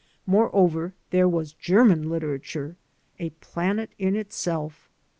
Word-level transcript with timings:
Moreover, 0.25 0.93
there 1.11 1.27
was 1.29 1.53
German 1.53 2.09
literature— 2.09 2.75
^a 3.19 3.33
planet 3.39 3.91
in 3.99 4.15
itself. 4.15 4.89